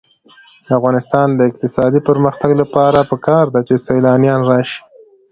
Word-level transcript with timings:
د 0.65 0.67
افغانستان 0.79 1.27
د 1.33 1.39
اقتصادي 1.49 1.99
پرمختګ 2.09 2.51
لپاره 2.61 3.07
پکار 3.11 3.45
ده 3.53 3.61
چې 3.67 3.83
سیلانیان 3.87 4.41
راشي. 4.49 4.79